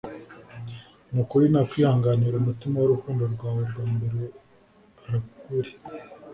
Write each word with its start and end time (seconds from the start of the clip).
nukuri 1.11 1.45
nakwihanganira 1.53 2.35
umutima 2.37 2.75
wurukundo 2.77 3.23
rwawe 3.33 3.61
rwa 3.69 3.85
mbere 3.95 4.21
arukuri 5.05 5.71